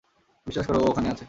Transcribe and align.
বিশ্বাস 0.47 0.65
করো, 0.67 0.79
ও 0.79 0.87
ওখানেই 0.87 1.11
আছে। 1.11 1.19